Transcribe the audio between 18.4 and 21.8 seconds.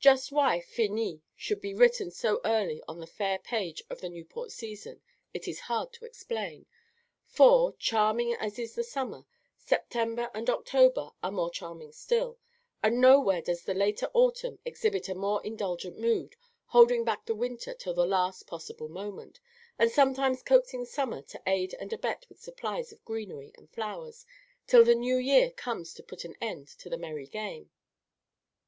possible moment, and sometimes coaxing summer to aid